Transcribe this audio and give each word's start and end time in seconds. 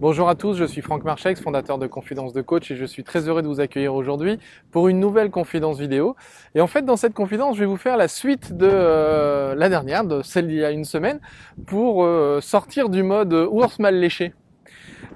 Bonjour 0.00 0.28
à 0.28 0.34
tous, 0.34 0.56
je 0.56 0.64
suis 0.64 0.82
Franck 0.82 1.04
Marchex, 1.04 1.40
fondateur 1.40 1.78
de 1.78 1.86
Confidence 1.86 2.32
de 2.32 2.42
Coach 2.42 2.68
et 2.72 2.76
je 2.76 2.84
suis 2.84 3.04
très 3.04 3.28
heureux 3.28 3.42
de 3.42 3.46
vous 3.46 3.60
accueillir 3.60 3.94
aujourd'hui 3.94 4.40
pour 4.72 4.88
une 4.88 4.98
nouvelle 4.98 5.30
confidence 5.30 5.78
vidéo. 5.78 6.16
Et 6.56 6.60
en 6.60 6.66
fait, 6.66 6.82
dans 6.82 6.96
cette 6.96 7.14
confidence, 7.14 7.54
je 7.54 7.60
vais 7.60 7.66
vous 7.66 7.76
faire 7.76 7.96
la 7.96 8.08
suite 8.08 8.56
de 8.56 8.68
euh, 8.68 9.54
la 9.54 9.68
dernière, 9.68 10.04
de 10.04 10.20
celle 10.22 10.48
d'il 10.48 10.56
y 10.56 10.64
a 10.64 10.72
une 10.72 10.84
semaine, 10.84 11.20
pour 11.66 12.04
euh, 12.04 12.40
sortir 12.40 12.88
du 12.88 13.04
mode 13.04 13.32
ours 13.32 13.78
mal 13.78 13.96
léché. 13.96 14.34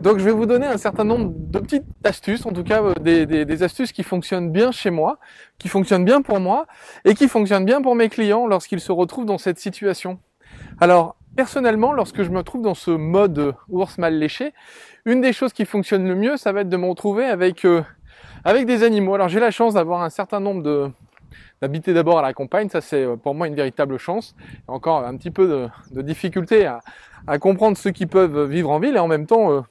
Donc 0.00 0.18
je 0.18 0.24
vais 0.24 0.30
vous 0.30 0.46
donner 0.46 0.66
un 0.66 0.78
certain 0.78 1.04
nombre 1.04 1.32
de 1.34 1.58
petites 1.58 1.86
astuces, 2.04 2.46
en 2.46 2.52
tout 2.52 2.62
cas 2.62 2.80
euh, 2.80 2.94
des, 2.94 3.62
astuces 3.64 3.90
qui 3.90 4.04
fonctionnent 4.04 4.52
bien 4.52 4.70
chez 4.70 4.90
moi, 4.90 5.18
qui 5.58 5.66
fonctionnent 5.66 6.04
bien 6.04 6.22
pour 6.22 6.38
moi 6.38 6.66
et 7.04 7.14
qui 7.14 7.26
fonctionnent 7.26 7.64
bien 7.64 7.82
pour 7.82 7.96
mes 7.96 8.08
clients 8.08 8.46
lorsqu'ils 8.46 8.80
se 8.80 8.92
retrouvent 8.92 9.26
dans 9.26 9.38
cette 9.38 9.58
situation. 9.58 10.20
Alors 10.80 11.16
personnellement, 11.38 11.92
lorsque 11.92 12.24
je 12.24 12.30
me 12.30 12.42
trouve 12.42 12.62
dans 12.62 12.74
ce 12.74 12.90
mode 12.90 13.54
ours 13.68 13.96
mal 13.98 14.18
léché, 14.18 14.52
une 15.04 15.20
des 15.20 15.32
choses 15.32 15.52
qui 15.52 15.66
fonctionne 15.66 16.04
le 16.08 16.16
mieux, 16.16 16.36
ça 16.36 16.50
va 16.50 16.62
être 16.62 16.68
de 16.68 16.76
me 16.76 16.88
retrouver 16.88 17.26
avec 17.26 17.64
euh, 17.64 17.80
des 18.66 18.82
animaux. 18.82 19.14
Alors 19.14 19.28
j'ai 19.28 19.38
la 19.38 19.52
chance 19.52 19.74
d'avoir 19.74 20.02
un 20.02 20.10
certain 20.10 20.40
nombre 20.40 20.64
de 20.64 20.90
d'habiter 21.62 21.94
d'abord 21.94 22.18
à 22.18 22.22
la 22.22 22.32
campagne, 22.32 22.68
ça 22.68 22.80
c'est 22.80 23.04
euh, 23.04 23.14
pour 23.14 23.36
moi 23.36 23.46
une 23.46 23.54
véritable 23.54 23.98
chance. 23.98 24.34
Encore 24.66 25.04
un 25.06 25.16
petit 25.16 25.30
peu 25.30 25.70
de, 25.92 26.02
difficulté 26.02 26.66
à, 26.66 26.80
à, 27.28 27.38
comprendre 27.38 27.76
ceux 27.76 27.92
qui 27.92 28.06
peuvent 28.06 28.44
vivre 28.50 28.70
en 28.70 28.80
ville 28.80 28.96
et 28.96 28.98
en 28.98 29.06
même 29.06 29.26
temps 29.26 29.64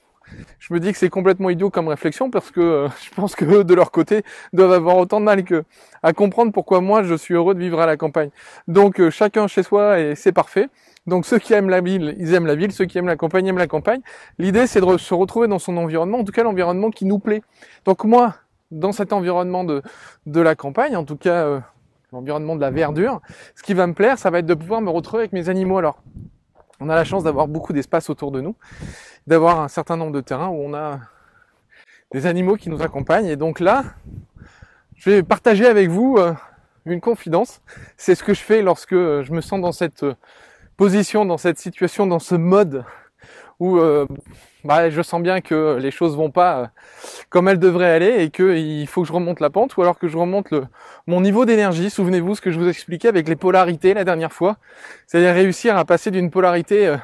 je 0.60 0.74
me 0.74 0.80
dis 0.80 0.92
que 0.92 0.98
c'est 0.98 1.10
complètement 1.10 1.50
idiot 1.50 1.70
comme 1.70 1.88
réflexion 1.88 2.30
parce 2.30 2.52
que 2.52 2.62
euh, 2.62 2.88
je 3.04 3.10
pense 3.16 3.36
que 3.36 3.46
eux, 3.46 3.64
de 3.64 3.74
leur 3.74 3.92
côté, 3.92 4.24
doivent 4.54 4.74
avoir 4.74 4.98
autant 4.98 5.20
de 5.20 5.26
mal 5.26 5.44
que 5.44 5.64
à 6.04 6.14
comprendre 6.14 6.52
pourquoi 6.52 6.82
moi 6.82 7.04
je 7.04 7.16
suis 7.16 7.34
heureux 7.34 7.56
de 7.56 7.60
vivre 7.60 7.80
à 7.80 7.86
la 7.86 7.98
campagne. 7.98 8.30
Donc 8.68 9.00
euh, 9.00 9.10
chacun 9.10 9.48
chez 9.48 9.64
soi 9.64 10.00
et 10.00 10.16
c'est 10.16 10.32
parfait. 10.32 10.70
Donc 11.06 11.26
ceux 11.26 11.40
qui 11.40 11.54
aiment 11.54 11.70
la 11.70 11.82
ville, 11.82 12.16
ils 12.20 12.34
aiment 12.34 12.48
la 12.48 12.56
ville, 12.56 12.72
ceux 12.72 12.86
qui 12.86 12.98
aiment 12.98 13.08
la 13.08 13.16
campagne 13.16 13.48
aiment 13.48 13.58
la 13.58 13.68
campagne. 13.68 14.02
L'idée 14.40 14.68
c'est 14.68 14.82
de 14.82 14.98
se 14.98 15.14
retrouver 15.14 15.48
dans 15.48 15.60
son 15.60 15.78
environnement, 15.78 16.20
en 16.20 16.24
tout 16.24 16.34
cas 16.34 16.44
l'environnement 16.44 16.92
qui 16.92 17.06
nous 17.06 17.20
plaît. 17.20 17.42
Donc 17.86 18.04
moi, 18.04 18.36
dans 18.72 18.92
cet 18.92 19.14
environnement 19.14 19.64
de, 19.64 19.82
de 20.26 20.42
la 20.42 20.56
campagne, 20.56 20.98
en 20.98 21.06
tout 21.06 21.16
cas 21.16 21.46
euh, 21.46 21.60
l'environnement 22.12 22.56
de 22.56 22.62
la 22.62 22.72
verdure, 22.72 23.22
ce 23.56 23.64
qui 23.64 23.74
va 23.74 23.88
me 23.88 23.94
plaire, 23.94 24.18
ça 24.18 24.30
va 24.30 24.40
être 24.40 24.46
de 24.46 24.54
pouvoir 24.54 24.82
me 24.82 24.90
retrouver 24.90 25.22
avec 25.22 25.34
mes 25.34 25.50
animaux. 25.50 25.78
Alors, 25.78 26.02
on 26.80 26.90
a 26.90 26.96
la 26.96 27.04
chance 27.04 27.24
d'avoir 27.24 27.48
beaucoup 27.48 27.74
d'espace 27.74 28.10
autour 28.10 28.32
de 28.32 28.42
nous 28.42 28.56
d'avoir 29.26 29.60
un 29.60 29.68
certain 29.68 29.98
nombre 29.98 30.14
de 30.14 30.22
terrains 30.22 30.48
où 30.48 30.56
on 30.56 30.74
a 30.74 31.00
des 32.12 32.26
animaux 32.26 32.56
qui 32.56 32.70
nous 32.70 32.82
accompagnent. 32.82 33.26
Et 33.26 33.36
donc 33.36 33.60
là, 33.60 33.84
je 34.96 35.10
vais 35.10 35.24
partager 35.24 35.66
avec 35.66 35.90
vous 35.90 36.16
euh, 36.18 36.34
une 36.86 37.02
confidence. 37.02 37.62
C'est 37.98 38.16
ce 38.16 38.24
que 38.24 38.34
je 38.34 38.40
fais 38.40 38.62
lorsque 38.62 38.96
je 38.96 39.32
me 39.34 39.42
sens 39.42 39.60
dans 39.60 39.74
cette 39.74 40.06
position, 40.78 41.26
dans 41.26 41.38
cette 41.38 41.58
situation, 41.58 42.08
dans 42.08 42.20
ce 42.20 42.36
mode 42.36 42.86
où 43.60 43.78
euh, 43.78 44.06
bah, 44.64 44.90
je 44.90 45.02
sens 45.02 45.22
bien 45.22 45.42
que 45.42 45.78
les 45.78 45.92
choses 45.92 46.16
vont 46.16 46.32
pas 46.32 46.60
euh, 46.60 46.68
comme 47.30 47.48
elles 47.48 47.60
devraient 47.60 47.92
aller 47.92 48.24
et 48.24 48.30
qu'il 48.30 48.88
faut 48.88 49.02
que 49.02 49.08
je 49.08 49.14
remonte 49.14 49.40
la 49.40 49.50
pente 49.50 49.76
ou 49.78 49.82
alors 49.82 49.98
que 49.98 50.08
je 50.08 50.18
remonte 50.18 50.52
le, 50.52 50.66
mon 51.08 51.22
niveau 51.22 51.46
d'énergie. 51.46 51.90
Souvenez-vous 51.90 52.36
ce 52.36 52.42
que 52.42 52.52
je 52.52 52.60
vous 52.60 52.68
expliquais 52.68 53.08
avec 53.08 53.28
les 53.28 53.36
polarités 53.36 53.94
la 53.94 54.04
dernière 54.04 54.34
fois, 54.34 54.58
c'est-à-dire 55.06 55.34
réussir 55.34 55.78
à 55.78 55.86
passer 55.86 56.12
d'une 56.12 56.30
polarité 56.30 56.96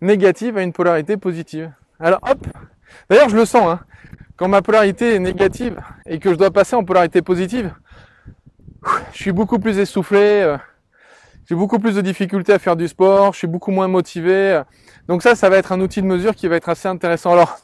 négative 0.00 0.56
à 0.56 0.62
une 0.62 0.72
polarité 0.72 1.16
positive. 1.16 1.72
Alors 1.98 2.20
hop, 2.22 2.38
d'ailleurs 3.08 3.28
je 3.28 3.36
le 3.36 3.44
sens, 3.44 3.66
hein. 3.66 3.80
quand 4.36 4.48
ma 4.48 4.62
polarité 4.62 5.16
est 5.16 5.18
négative 5.18 5.80
et 6.06 6.18
que 6.18 6.30
je 6.30 6.36
dois 6.36 6.50
passer 6.50 6.76
en 6.76 6.84
polarité 6.84 7.22
positive, 7.22 7.72
je 9.12 9.18
suis 9.18 9.32
beaucoup 9.32 9.58
plus 9.58 9.78
essoufflé, 9.78 10.40
euh, 10.42 10.56
j'ai 11.50 11.56
beaucoup 11.56 11.80
plus 11.80 11.96
de 11.96 12.00
difficultés 12.00 12.52
à 12.52 12.60
faire 12.60 12.76
du 12.76 12.86
sport, 12.86 13.32
je 13.32 13.38
suis 13.38 13.48
beaucoup 13.48 13.72
moins 13.72 13.88
motivé. 13.88 14.62
Donc 15.08 15.20
ça, 15.20 15.34
ça 15.34 15.50
va 15.50 15.56
être 15.56 15.72
un 15.72 15.80
outil 15.80 16.00
de 16.00 16.06
mesure 16.06 16.36
qui 16.36 16.46
va 16.46 16.54
être 16.54 16.68
assez 16.68 16.86
intéressant. 16.86 17.32
Alors, 17.32 17.58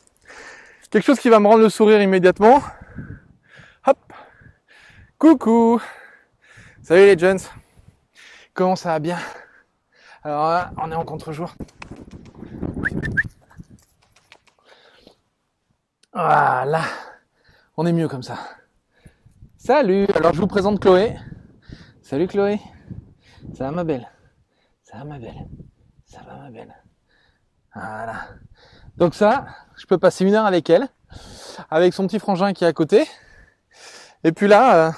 quelque 0.90 1.04
chose 1.04 1.20
qui 1.20 1.28
va 1.28 1.38
me 1.38 1.46
rendre 1.46 1.62
le 1.62 1.68
sourire 1.68 2.02
immédiatement. 2.02 2.60
Hop, 3.86 4.12
coucou, 5.18 5.80
salut 6.82 7.02
les 7.02 7.16
gens, 7.16 7.36
comment 8.54 8.74
ça 8.74 8.88
va 8.88 8.98
bien? 8.98 9.18
Alors 10.24 10.48
là, 10.48 10.72
on 10.82 10.90
est 10.90 10.96
en 10.96 11.04
contre-jour. 11.04 11.54
Voilà. 16.12 16.82
On 17.76 17.86
est 17.86 17.92
mieux 17.92 18.08
comme 18.08 18.24
ça. 18.24 18.36
Salut. 19.56 20.08
Alors 20.16 20.34
je 20.34 20.40
vous 20.40 20.48
présente 20.48 20.80
Chloé. 20.80 21.14
Salut 22.02 22.26
Chloé. 22.26 22.58
Ça 23.54 23.64
va 23.64 23.70
ma 23.70 23.84
belle? 23.84 24.08
Ça 24.82 24.98
va 24.98 25.04
ma 25.04 25.18
belle? 25.18 25.48
Ça 26.04 26.20
va 26.22 26.36
ma 26.36 26.50
belle? 26.50 26.74
Voilà. 27.74 28.28
Donc 28.96 29.14
ça, 29.14 29.46
je 29.76 29.86
peux 29.86 29.98
passer 29.98 30.24
une 30.24 30.34
heure 30.34 30.46
avec 30.46 30.70
elle, 30.70 30.88
avec 31.70 31.94
son 31.94 32.06
petit 32.06 32.18
frangin 32.18 32.52
qui 32.52 32.64
est 32.64 32.66
à 32.66 32.72
côté. 32.72 33.04
Et 34.24 34.32
puis 34.32 34.48
là, 34.48 34.88
euh, 34.88 34.92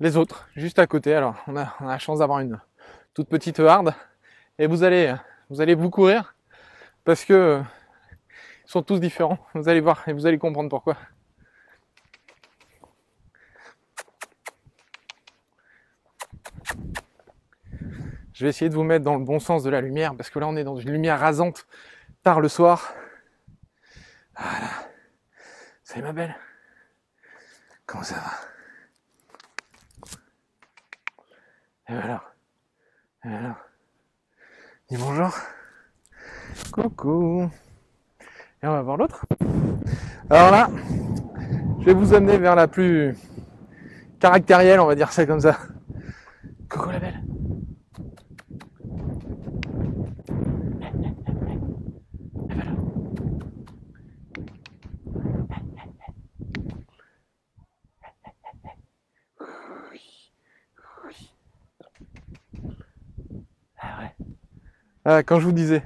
les 0.00 0.16
autres, 0.16 0.48
juste 0.56 0.78
à 0.78 0.86
côté. 0.86 1.14
Alors 1.14 1.36
on 1.46 1.56
a, 1.56 1.74
on 1.80 1.86
a 1.86 1.92
la 1.92 1.98
chance 1.98 2.18
d'avoir 2.18 2.40
une 2.40 2.60
toute 3.14 3.28
petite 3.28 3.60
harde. 3.60 3.94
Et 4.58 4.66
vous 4.66 4.82
allez, 4.82 5.14
vous 5.50 5.60
allez 5.60 5.74
vous 5.74 5.90
courir 5.90 6.34
parce 7.04 7.24
que 7.24 7.62
ils 8.64 8.70
sont 8.70 8.82
tous 8.82 8.98
différents. 8.98 9.38
Vous 9.54 9.68
allez 9.68 9.80
voir 9.80 10.08
et 10.08 10.12
vous 10.12 10.26
allez 10.26 10.38
comprendre 10.38 10.68
pourquoi. 10.68 10.96
Je 18.36 18.44
vais 18.44 18.50
essayer 18.50 18.68
de 18.68 18.74
vous 18.74 18.82
mettre 18.82 19.02
dans 19.02 19.16
le 19.16 19.24
bon 19.24 19.40
sens 19.40 19.62
de 19.62 19.70
la 19.70 19.80
lumière 19.80 20.14
parce 20.14 20.28
que 20.28 20.38
là 20.38 20.46
on 20.46 20.56
est 20.56 20.64
dans 20.64 20.76
une 20.76 20.90
lumière 20.90 21.18
rasante 21.18 21.66
tard 22.22 22.42
le 22.42 22.50
soir. 22.50 22.92
Voilà. 24.38 24.68
Salut 25.82 26.02
ma 26.02 26.12
belle. 26.12 26.36
Comment 27.86 28.02
ça 28.02 28.16
va? 28.16 28.32
Et 31.88 31.94
alors? 31.96 32.30
Et 33.24 33.28
alors? 33.28 33.56
Dis 34.90 34.98
bonjour. 34.98 35.34
Coucou 36.72 37.50
on 38.62 38.68
va 38.70 38.82
voir 38.82 38.98
l'autre. 38.98 39.24
Alors 40.28 40.50
là, 40.50 40.68
je 41.80 41.86
vais 41.86 41.94
vous 41.94 42.12
amener 42.12 42.36
vers 42.36 42.54
la 42.54 42.68
plus 42.68 43.16
caractérielle, 44.20 44.80
on 44.80 44.86
va 44.86 44.94
dire 44.94 45.10
ça 45.10 45.24
comme 45.24 45.40
ça. 45.40 45.56
Ah, 65.08 65.22
quand 65.22 65.38
je 65.38 65.44
vous 65.44 65.52
disais, 65.52 65.84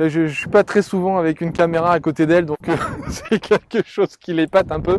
euh, 0.00 0.08
je, 0.08 0.26
je 0.26 0.36
suis 0.36 0.48
pas 0.48 0.64
très 0.64 0.82
souvent 0.82 1.16
avec 1.16 1.40
une 1.40 1.52
caméra 1.52 1.92
à 1.92 2.00
côté 2.00 2.26
d'elle, 2.26 2.44
donc 2.44 2.68
euh, 2.68 2.76
c'est 3.08 3.38
quelque 3.38 3.86
chose 3.86 4.16
qui 4.16 4.32
l'épate 4.34 4.72
un 4.72 4.80
peu 4.80 4.98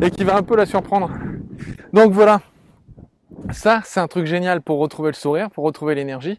et 0.00 0.12
qui 0.12 0.22
va 0.22 0.36
un 0.36 0.44
peu 0.44 0.54
la 0.54 0.64
surprendre. 0.64 1.10
Donc 1.92 2.12
voilà, 2.12 2.40
ça 3.50 3.82
c'est 3.84 3.98
un 3.98 4.06
truc 4.06 4.26
génial 4.26 4.62
pour 4.62 4.78
retrouver 4.78 5.08
le 5.08 5.16
sourire, 5.16 5.50
pour 5.50 5.64
retrouver 5.64 5.96
l'énergie. 5.96 6.38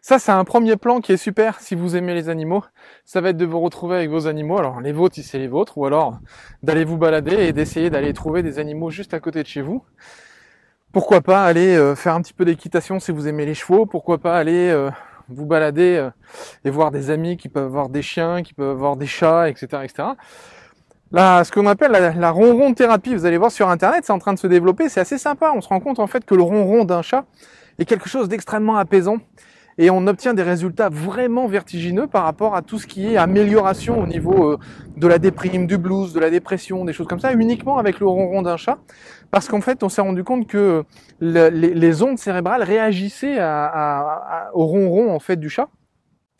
Ça 0.00 0.18
c'est 0.18 0.32
un 0.32 0.42
premier 0.42 0.74
plan 0.74 1.00
qui 1.00 1.12
est 1.12 1.16
super 1.16 1.60
si 1.60 1.76
vous 1.76 1.94
aimez 1.94 2.14
les 2.14 2.28
animaux. 2.28 2.64
Ça 3.04 3.20
va 3.20 3.28
être 3.28 3.36
de 3.36 3.46
vous 3.46 3.60
retrouver 3.60 3.94
avec 3.94 4.10
vos 4.10 4.26
animaux, 4.26 4.58
alors 4.58 4.80
les 4.80 4.90
vôtres 4.90 5.14
si 5.14 5.22
c'est 5.22 5.38
les 5.38 5.46
vôtres, 5.46 5.78
ou 5.78 5.86
alors 5.86 6.18
d'aller 6.64 6.84
vous 6.84 6.96
balader 6.96 7.36
et 7.46 7.52
d'essayer 7.52 7.90
d'aller 7.90 8.12
trouver 8.12 8.42
des 8.42 8.58
animaux 8.58 8.90
juste 8.90 9.14
à 9.14 9.20
côté 9.20 9.44
de 9.44 9.46
chez 9.46 9.62
vous. 9.62 9.84
Pourquoi 10.90 11.20
pas 11.20 11.44
aller 11.44 11.76
euh, 11.76 11.94
faire 11.94 12.16
un 12.16 12.22
petit 12.22 12.34
peu 12.34 12.44
d'équitation 12.44 12.98
si 12.98 13.12
vous 13.12 13.28
aimez 13.28 13.46
les 13.46 13.54
chevaux, 13.54 13.86
pourquoi 13.86 14.18
pas 14.18 14.36
aller 14.36 14.68
vous 15.34 15.46
balader 15.46 15.96
euh, 15.96 16.10
et 16.64 16.70
voir 16.70 16.90
des 16.90 17.10
amis 17.10 17.36
qui 17.36 17.48
peuvent 17.48 17.64
avoir 17.64 17.88
des 17.88 18.02
chiens, 18.02 18.42
qui 18.42 18.54
peuvent 18.54 18.70
avoir 18.70 18.96
des 18.96 19.06
chats, 19.06 19.48
etc. 19.48 19.66
etc. 19.84 20.08
Là, 21.10 21.44
ce 21.44 21.52
qu'on 21.52 21.66
appelle 21.66 21.92
la, 21.92 22.12
la, 22.12 22.30
ronron 22.30 22.72
thérapie, 22.72 23.14
vous 23.14 23.26
allez 23.26 23.36
voir 23.36 23.50
sur 23.50 23.68
internet, 23.68 24.04
c'est 24.06 24.12
en 24.12 24.18
train 24.18 24.32
de 24.32 24.38
se 24.38 24.46
développer, 24.46 24.88
c'est 24.88 25.00
assez 25.00 25.18
sympa. 25.18 25.52
On 25.54 25.60
se 25.60 25.68
rend 25.68 25.80
compte 25.80 25.98
en 25.98 26.06
fait 26.06 26.24
que 26.24 26.34
le 26.34 26.42
ronron 26.42 26.84
d'un 26.84 27.02
chat 27.02 27.24
est 27.78 27.84
quelque 27.84 28.08
chose 28.08 28.28
d'extrêmement 28.28 28.76
apaisant 28.76 29.18
et 29.78 29.90
on 29.90 30.06
obtient 30.06 30.34
des 30.34 30.42
résultats 30.42 30.88
vraiment 30.88 31.46
vertigineux 31.46 32.06
par 32.06 32.24
rapport 32.24 32.54
à 32.54 32.62
tout 32.62 32.78
ce 32.78 32.86
qui 32.86 33.12
est 33.12 33.16
amélioration 33.16 34.00
au 34.00 34.06
niveau 34.06 34.52
euh, 34.52 34.58
de 34.96 35.06
la 35.06 35.18
déprime, 35.18 35.66
du 35.66 35.78
blues, 35.78 36.12
de 36.12 36.20
la 36.20 36.30
dépression, 36.30 36.84
des 36.84 36.92
choses 36.92 37.06
comme 37.06 37.20
ça, 37.20 37.32
uniquement 37.32 37.78
avec 37.78 38.00
le 38.00 38.06
ronron 38.06 38.42
d'un 38.42 38.56
chat, 38.56 38.78
parce 39.30 39.48
qu'en 39.48 39.60
fait 39.60 39.82
on 39.82 39.88
s'est 39.88 40.02
rendu 40.02 40.24
compte 40.24 40.46
que 40.46 40.84
les, 41.20 42.02
ondes 42.02 42.18
cérébrales 42.18 42.62
réagissaient 42.62 43.38
au 44.52 44.66
ronron 44.66 45.14
en 45.14 45.18
fait 45.20 45.36
du 45.36 45.48
chat. 45.48 45.68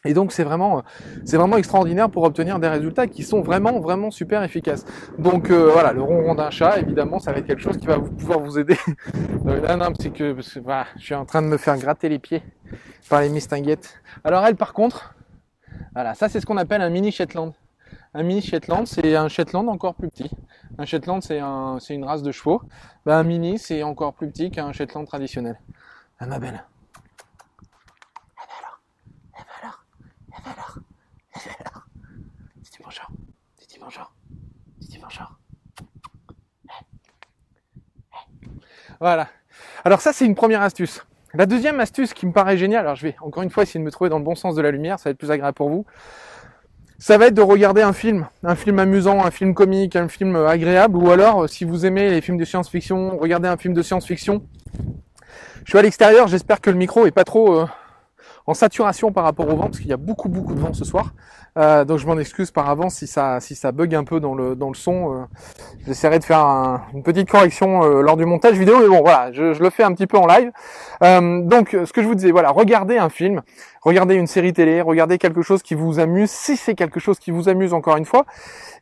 Et 0.04 0.14
donc 0.14 0.32
c'est 0.32 0.44
vraiment 0.44 0.82
c'est 1.25 1.37
vraiment 1.37 1.56
extraordinaire 1.56 2.10
pour 2.10 2.25
obtenir 2.25 2.58
des 2.58 2.69
résultats 2.69 3.06
qui 3.06 3.22
sont 3.22 3.40
vraiment 3.40 3.78
vraiment 3.81 4.10
super 4.10 4.43
efficaces. 4.43 4.84
Donc 5.19 5.50
euh, 5.50 5.70
voilà, 5.72 5.93
le 5.93 6.02
ronron 6.02 6.34
d'un 6.34 6.50
chat, 6.50 6.78
évidemment, 6.78 7.19
ça 7.19 7.32
va 7.32 7.38
être 7.38 7.46
quelque 7.46 7.62
chose 7.62 7.76
qui 7.76 7.87
va 7.87 7.99
pouvoir 7.99 8.40
vous 8.40 8.58
aider. 8.58 8.76
euh, 9.46 9.60
là 9.60 9.76
non, 9.76 9.93
c'est 9.99 10.10
que 10.12 10.32
parce 10.32 10.56
voilà, 10.58 10.87
je 10.96 11.04
suis 11.04 11.14
en 11.14 11.25
train 11.25 11.43
de 11.43 11.46
me 11.46 11.56
faire 11.56 11.76
gratter 11.78 12.08
les 12.08 12.19
pieds 12.19 12.43
par 13.08 13.20
les 13.20 13.28
mistinguettes. 13.28 14.00
Alors 14.25 14.44
elle 14.44 14.56
par 14.56 14.72
contre, 14.72 15.14
voilà, 15.94 16.14
ça 16.14 16.28
c'est 16.28 16.40
ce 16.40 16.46
qu'on 16.46 16.56
appelle 16.56 16.82
un 16.82 16.90
mini 16.90 17.12
Shetland. 17.12 17.52
Un 18.14 18.25
mini 18.25 18.43
Shetland, 18.43 18.87
c'est 18.87 19.16
un 19.16 19.28
Shetland 19.28 19.69
encore 19.69 19.94
plus 19.94 20.08
petit. 20.08 20.31
Un 20.78 20.84
Shetland, 20.84 21.22
c'est 21.22 21.38
un, 21.38 21.78
une 21.88 22.04
race 22.04 22.22
de 22.22 22.31
chevaux. 22.31 22.60
Ben, 23.06 23.16
un 23.16 23.22
mini, 23.22 23.58
c'est 23.58 23.82
encore 23.82 24.12
plus 24.12 24.28
petit 24.28 24.50
qu'un 24.50 24.70
Shetland 24.72 25.06
traditionnel. 25.06 25.58
Ah, 26.19 26.26
ma 26.26 26.38
belle. 26.38 26.62
Eh 28.37 28.44
ben 28.46 28.54
alors, 28.60 28.81
eh 29.34 29.43
ben 29.43 29.50
alors, 29.62 29.78
eh 30.28 30.43
ben 30.44 30.50
alors, 30.52 30.78
eh 31.47 31.49
ben 31.49 31.71
alors. 31.71 31.85
Dis 32.56 32.71
bonjour, 33.81 34.12
dis 34.81 34.99
bonjour. 35.00 35.39
Voilà. 39.00 39.29
Alors 39.85 40.00
ça, 40.00 40.12
c'est 40.12 40.25
une 40.25 40.37
première 40.37 40.62
astuce. 40.62 41.05
La 41.35 41.47
deuxième 41.47 41.81
astuce 41.81 42.15
qui 42.15 42.27
me 42.27 42.33
paraît 42.33 42.56
géniale, 42.56 42.81
alors 42.81 42.94
je 42.94 43.06
vais 43.06 43.17
encore 43.21 43.43
une 43.43 43.50
fois 43.50 43.65
essayer 43.65 43.81
de 43.81 43.85
me 43.85 43.91
trouver 43.91 44.11
dans 44.11 44.19
le 44.19 44.25
bon 44.25 44.35
sens 44.35 44.55
de 44.55 44.62
la 44.62 44.71
lumière, 44.71 44.99
ça 44.99 45.09
va 45.09 45.11
être 45.12 45.19
plus 45.19 45.31
agréable 45.31 45.55
pour 45.55 45.71
vous 45.71 45.87
ça 47.03 47.19
va 47.19 47.27
être 47.27 47.35
de 47.35 47.43
regarder 47.43 47.83
un 47.83 47.93
film, 47.93 48.29
un 48.45 48.55
film 48.55 48.79
amusant, 48.79 49.25
un 49.25 49.33
film 49.33 49.55
comique, 49.55 49.97
un 49.97 50.06
film 50.06 50.37
agréable, 50.37 50.97
ou 50.97 51.11
alors 51.11 51.49
si 51.49 51.65
vous 51.65 51.85
aimez 51.85 52.09
les 52.09 52.21
films 52.21 52.37
de 52.37 52.45
science-fiction, 52.45 53.19
regardez 53.19 53.49
un 53.49 53.56
film 53.56 53.75
de 53.75 53.83
science-fiction. 53.83 54.41
Je 55.65 55.71
suis 55.71 55.79
à 55.79 55.83
l'extérieur, 55.83 56.29
j'espère 56.29 56.61
que 56.61 56.71
le 56.71 56.77
micro 56.77 57.05
est 57.05 57.11
pas 57.11 57.25
trop 57.25 57.59
euh, 57.59 57.67
en 58.47 58.55
saturation 58.55 59.12
par 59.12 59.25
rapport 59.25 59.49
au 59.49 59.56
vent, 59.56 59.65
parce 59.65 59.79
qu'il 59.79 59.89
y 59.89 59.93
a 59.93 59.99
beaucoup 59.99 60.29
beaucoup 60.29 60.55
de 60.55 60.61
vent 60.61 60.73
ce 60.73 60.85
soir. 60.85 61.12
Euh, 61.59 61.85
donc 61.85 61.99
je 61.99 62.06
m'en 62.06 62.17
excuse 62.19 62.50
par 62.50 62.71
avance 62.71 62.94
si 62.94 63.06
ça 63.06 63.39
si 63.41 63.55
ça 63.55 63.73
bug 63.73 63.94
un 63.94 64.05
peu 64.05 64.21
dans 64.21 64.35
le 64.35 64.56
dans 64.56 64.69
le 64.69 64.75
son. 64.75 65.12
Euh, 65.12 65.25
J'essaierai 65.87 66.19
de 66.19 66.25
faire 66.25 66.39
une 66.94 67.03
petite 67.03 67.29
correction 67.29 67.83
euh, 67.83 68.03
lors 68.03 68.17
du 68.17 68.25
montage 68.25 68.56
vidéo, 68.56 68.79
mais 68.81 68.89
bon 68.89 69.03
voilà, 69.03 69.33
je, 69.33 69.61
le 69.61 69.71
fais 69.71 69.83
un 69.83 69.93
petit 69.93 70.06
peu 70.06 70.17
en 70.17 70.27
live. 70.27 70.50
Donc 71.49 71.71
ce 71.85 71.93
que 71.93 72.03
je 72.03 72.06
vous 72.06 72.15
disais, 72.15 72.31
voilà, 72.31 72.50
regardez 72.50 72.97
un 72.99 73.09
film, 73.09 73.43
regardez 73.83 74.15
une 74.15 74.29
série 74.29 74.53
télé, 74.53 74.81
regardez 74.81 75.19
quelque 75.19 75.43
chose 75.43 75.62
qui 75.62 75.75
vous 75.75 75.99
amuse, 75.99 76.31
si 76.31 76.56
c'est 76.56 76.75
quelque 76.75 77.00
chose 77.00 77.19
qui 77.19 77.33
vous 77.33 77.49
amuse 77.49 77.75
encore 77.75 77.97
une 77.97 78.05
fois. 78.05 78.25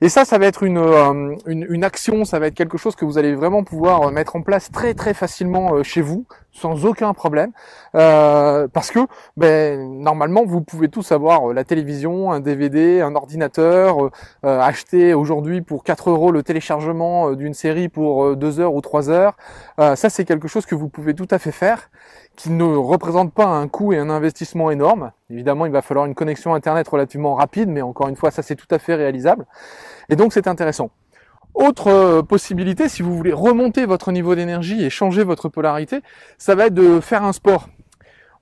Et 0.02 0.08
ça, 0.08 0.24
ça 0.24 0.38
va 0.38 0.46
être 0.46 0.62
une, 0.62 1.36
une 1.46 1.84
action, 1.84 2.24
ça 2.24 2.38
va 2.38 2.46
être 2.48 2.54
quelque 2.54 2.78
chose 2.78 2.94
que 2.94 3.04
vous 3.04 3.18
allez 3.18 3.34
vraiment 3.34 3.64
pouvoir 3.64 4.12
mettre 4.12 4.36
en 4.36 4.42
place 4.42 4.70
très 4.70 4.94
très 4.94 5.14
facilement 5.14 5.82
chez 5.82 6.02
vous, 6.02 6.26
sans 6.52 6.84
aucun 6.84 7.12
problème, 7.14 7.52
parce 7.92 8.90
que 8.90 9.00
ben, 9.36 10.00
normalement 10.00 10.44
vous 10.44 10.60
pouvez 10.60 10.88
tous 10.88 11.12
avoir 11.12 11.52
la 11.52 11.64
télévision, 11.64 12.32
un 12.32 12.40
DVD 12.40 13.00
un 13.00 13.14
ordinateur, 13.14 14.04
euh, 14.04 14.10
euh, 14.44 14.60
acheter 14.60 15.14
aujourd'hui 15.14 15.60
pour 15.60 15.84
4 15.84 16.10
euros 16.10 16.32
le 16.32 16.42
téléchargement 16.42 17.30
euh, 17.30 17.36
d'une 17.36 17.54
série 17.54 17.88
pour 17.88 18.36
2 18.36 18.60
heures 18.60 18.74
ou 18.74 18.80
3 18.80 19.10
heures. 19.10 19.36
ça, 19.78 20.10
c'est 20.10 20.24
quelque 20.24 20.48
chose 20.48 20.66
que 20.66 20.74
vous 20.74 20.88
pouvez 20.88 21.14
tout 21.14 21.28
à 21.30 21.38
fait 21.38 21.52
faire, 21.52 21.90
qui 22.36 22.50
ne 22.50 22.64
représente 22.64 23.32
pas 23.32 23.46
un 23.46 23.68
coût 23.68 23.92
et 23.92 23.98
un 23.98 24.10
investissement 24.10 24.70
énorme. 24.70 25.12
Évidemment, 25.30 25.66
il 25.66 25.72
va 25.72 25.82
falloir 25.82 26.06
une 26.06 26.14
connexion 26.14 26.54
Internet 26.54 26.88
relativement 26.88 27.34
rapide, 27.34 27.68
mais 27.68 27.82
encore 27.82 28.08
une 28.08 28.16
fois, 28.16 28.30
ça 28.30 28.42
c'est 28.42 28.56
tout 28.56 28.68
à 28.70 28.78
fait 28.78 28.94
réalisable. 28.94 29.46
Et 30.08 30.16
donc, 30.16 30.32
c'est 30.32 30.46
intéressant. 30.46 30.90
Autre 31.54 32.22
possibilité, 32.22 32.88
si 32.88 33.02
vous 33.02 33.16
voulez 33.16 33.32
remonter 33.32 33.84
votre 33.86 34.12
niveau 34.12 34.34
d'énergie 34.34 34.82
et 34.82 34.90
changer 34.90 35.24
votre 35.24 35.48
polarité, 35.48 36.00
ça 36.38 36.54
va 36.54 36.66
être 36.66 36.74
de 36.74 37.00
faire 37.00 37.24
un 37.24 37.32
sport. 37.32 37.68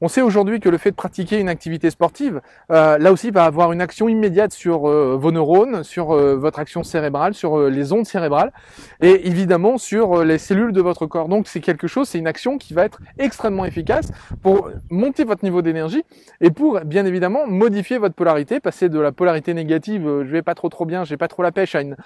On 0.00 0.06
sait 0.06 0.22
aujourd'hui 0.22 0.60
que 0.60 0.68
le 0.68 0.78
fait 0.78 0.92
de 0.92 0.96
pratiquer 0.96 1.40
une 1.40 1.48
activité 1.48 1.90
sportive, 1.90 2.40
euh, 2.70 2.98
là 2.98 3.12
aussi, 3.12 3.32
va 3.32 3.44
avoir 3.44 3.72
une 3.72 3.80
action 3.80 4.08
immédiate 4.08 4.52
sur 4.52 4.88
euh, 4.88 5.16
vos 5.16 5.32
neurones, 5.32 5.82
sur 5.82 6.12
euh, 6.12 6.36
votre 6.36 6.60
action 6.60 6.84
cérébrale, 6.84 7.34
sur 7.34 7.68
les 7.68 7.92
ondes 7.92 8.06
cérébrales, 8.06 8.52
et 9.00 9.26
évidemment 9.26 9.76
sur 9.76 10.22
les 10.22 10.38
cellules 10.38 10.70
de 10.70 10.80
votre 10.80 11.06
corps. 11.06 11.28
Donc 11.28 11.48
c'est 11.48 11.60
quelque 11.60 11.88
chose, 11.88 12.08
c'est 12.08 12.18
une 12.18 12.28
action 12.28 12.58
qui 12.58 12.74
va 12.74 12.84
être 12.84 13.00
extrêmement 13.18 13.64
efficace 13.64 14.12
pour 14.40 14.70
monter 14.88 15.24
votre 15.24 15.44
niveau 15.44 15.62
d'énergie 15.62 16.04
et 16.40 16.50
pour 16.50 16.80
bien 16.82 17.04
évidemment 17.04 17.48
modifier 17.48 17.98
votre 17.98 18.14
polarité, 18.14 18.60
passer 18.60 18.88
de 18.88 19.00
la 19.00 19.10
polarité 19.10 19.52
négative, 19.52 20.02
je 20.24 20.30
vais 20.30 20.42
pas 20.42 20.54
trop 20.54 20.68
trop 20.68 20.86
bien, 20.86 21.02
j'ai 21.02 21.16
pas 21.16 21.28
trop 21.28 21.42
la 21.42 21.50
pêche, 21.50 21.74
à 21.74 21.82
une, 21.82 21.96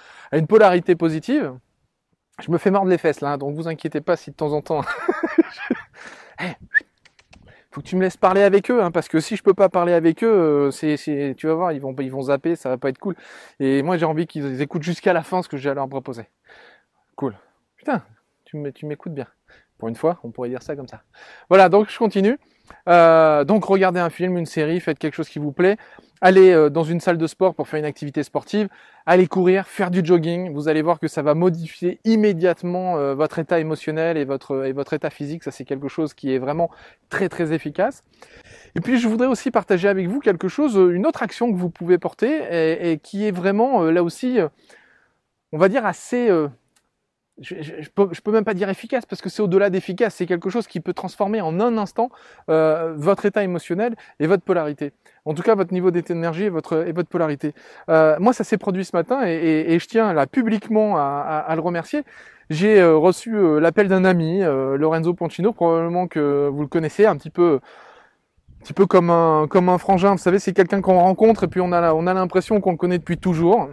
polarité 0.47 0.95
positive. 0.95 1.53
Je 2.41 2.51
me 2.51 2.57
fais 2.57 2.71
mordre 2.71 2.89
les 2.89 2.97
fesses 2.97 3.21
là, 3.21 3.33
hein, 3.33 3.37
donc 3.37 3.55
vous 3.55 3.67
inquiétez 3.67 4.01
pas 4.01 4.15
si 4.15 4.31
de 4.31 4.35
temps 4.35 4.53
en 4.53 4.61
temps. 4.61 4.81
Eh, 6.39 6.55
faut 7.73 7.81
que 7.81 7.87
tu 7.87 7.95
me 7.95 8.01
laisses 8.01 8.17
parler 8.17 8.43
avec 8.43 8.69
eux, 8.69 8.83
hein, 8.83 8.91
parce 8.91 9.07
que 9.07 9.19
si 9.19 9.35
je 9.35 9.41
peux 9.41 9.55
pas 9.55 9.67
parler 9.67 9.93
avec 9.93 10.23
eux, 10.23 10.27
euh, 10.31 10.71
c'est, 10.71 10.95
c'est, 10.95 11.33
tu 11.35 11.47
vas 11.47 11.55
voir, 11.55 11.71
ils 11.71 11.81
vont, 11.81 11.95
ils 11.99 12.11
vont 12.11 12.21
zapper, 12.21 12.55
ça 12.55 12.69
va 12.69 12.77
pas 12.77 12.89
être 12.89 12.99
cool. 12.99 13.15
Et 13.59 13.81
moi, 13.81 13.97
j'ai 13.97 14.05
envie 14.05 14.27
qu'ils 14.27 14.61
écoutent 14.61 14.83
jusqu'à 14.83 15.11
la 15.11 15.23
fin 15.23 15.41
ce 15.41 15.49
que 15.49 15.57
j'ai 15.57 15.71
à 15.71 15.73
leur 15.73 15.89
proposer. 15.89 16.29
Cool. 17.15 17.35
Putain, 17.77 18.03
tu 18.45 18.85
m'écoutes 18.85 19.13
bien. 19.13 19.27
Pour 19.79 19.89
une 19.89 19.95
fois, 19.95 20.19
on 20.23 20.29
pourrait 20.29 20.49
dire 20.49 20.61
ça 20.61 20.75
comme 20.75 20.87
ça. 20.87 21.01
Voilà, 21.49 21.67
donc 21.67 21.89
je 21.89 21.97
continue. 21.97 22.37
Euh, 22.87 23.43
donc 23.43 23.65
regardez 23.65 23.99
un 23.99 24.11
film, 24.11 24.37
une 24.37 24.45
série, 24.45 24.79
faites 24.79 24.99
quelque 24.99 25.15
chose 25.15 25.27
qui 25.27 25.39
vous 25.39 25.51
plaît. 25.51 25.77
Allez 26.25 26.51
euh, 26.51 26.69
dans 26.69 26.85
une 26.85 27.01
salle 27.01 27.17
de 27.17 27.27
sport 27.27 27.53
pour 27.53 27.67
faire 27.67 27.79
une 27.79 27.85
activité 27.85 28.23
sportive. 28.23 28.69
Allez 29.05 29.27
courir, 29.27 29.67
faire 29.67 29.91
du 29.91 30.05
jogging. 30.05 30.53
Vous 30.53 30.69
allez 30.69 30.81
voir 30.81 30.97
que 31.01 31.09
ça 31.09 31.21
va 31.21 31.33
modifier 31.33 31.99
immédiatement 32.05 32.97
euh, 32.97 33.13
votre 33.13 33.39
état 33.39 33.59
émotionnel 33.59 34.15
et 34.15 34.23
votre, 34.23 34.63
état 34.93 35.09
physique. 35.09 35.43
Ça, 35.43 35.51
c'est 35.51 35.65
quelque 35.65 35.89
chose 35.89 36.13
qui 36.13 36.33
est 36.33 36.37
vraiment 36.37 36.71
très 37.09 37.27
très 37.27 37.51
efficace. 37.51 38.03
Et 38.73 38.79
puis, 38.79 38.99
je 38.99 39.09
voudrais 39.09 39.27
aussi 39.27 39.51
partager 39.51 39.89
avec 39.89 40.07
vous 40.07 40.21
quelque 40.21 40.47
chose, 40.47 40.75
une 40.75 41.05
autre 41.05 41.23
action 41.23 41.51
que 41.51 41.57
vous 41.57 41.69
pouvez 41.69 41.97
porter 41.97 42.39
et, 42.49 42.93
et 42.93 42.99
qui 42.99 43.27
est 43.27 43.31
vraiment 43.31 43.81
là 43.81 44.01
aussi, 44.01 44.39
on 45.51 45.57
va 45.57 45.67
dire 45.67 45.85
assez 45.85 46.29
je, 47.43 47.55
je, 47.61 47.89
peux, 47.89 48.07
je, 48.11 48.21
peux, 48.21 48.31
même 48.31 48.45
pas 48.45 48.53
dire 48.53 48.69
efficace 48.69 49.05
parce 49.05 49.21
que 49.21 49.29
c'est 49.29 49.41
au-delà 49.41 49.69
d'efficace, 49.69 50.15
c'est 50.15 50.25
quelque 50.25 50.49
chose 50.49 50.65
qui 50.65 50.79
peut 50.79 50.93
transformer 50.93 51.41
en 51.41 51.59
un 51.59 51.77
instant 51.77 52.09
euh, 52.49 52.93
votre 52.95 53.25
état 53.25 53.43
émotionnel 53.43 53.95
et 54.19 54.27
votre 54.27 54.43
polarité. 54.43 54.93
En 55.25 55.33
tout 55.33 55.43
cas, 55.43 55.55
votre 55.55 55.73
niveau 55.73 55.91
d'énergie 55.91 56.45
et 56.45 56.49
votre, 56.49 57.03
polarité. 57.03 57.53
Euh, 57.89 58.17
moi, 58.19 58.33
ça 58.33 58.43
s'est 58.43 58.57
produit 58.57 58.85
ce 58.85 58.95
matin 58.95 59.21
et, 59.25 59.77
je 59.79 59.87
tiens 59.87 60.13
là 60.13 60.25
publiquement 60.27 60.97
à, 60.97 61.51
le 61.53 61.61
remercier. 61.61 62.03
J'ai 62.49 62.79
euh, 62.79 62.95
reçu 62.95 63.59
l'appel 63.59 63.87
d'un 63.87 64.05
ami, 64.05 64.41
Lorenzo 64.41 65.13
Poncino, 65.13 65.53
probablement 65.53 66.07
que 66.07 66.49
vous 66.51 66.61
le 66.61 66.67
connaissez, 66.67 67.05
un 67.05 67.17
petit 67.17 67.29
peu 67.29 67.59
petit 68.61 68.73
peu 68.73 68.85
comme 68.85 69.09
un 69.09 69.47
comme 69.49 69.67
un 69.67 69.77
frangin. 69.77 70.11
Vous 70.11 70.17
savez, 70.17 70.39
c'est 70.39 70.53
quelqu'un 70.53 70.81
qu'on 70.81 70.99
rencontre 70.99 71.43
et 71.43 71.47
puis 71.47 71.61
on 71.61 71.71
a 71.73 71.93
on 71.93 72.07
a 72.07 72.13
l'impression 72.13 72.61
qu'on 72.61 72.71
le 72.71 72.77
connaît 72.77 72.97
depuis 72.97 73.17
toujours 73.17 73.69